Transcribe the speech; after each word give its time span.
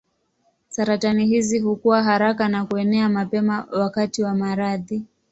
Saratani 0.69 1.25
hizi 1.25 1.59
hukua 1.59 2.03
haraka 2.03 2.47
na 2.47 2.65
kuenea 2.65 3.09
mapema 3.09 3.67
wakati 3.71 4.23
wa 4.23 4.35
maradhi. 4.35 5.05